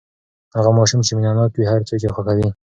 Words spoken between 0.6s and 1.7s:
ماشوم چې مینه ناک وي،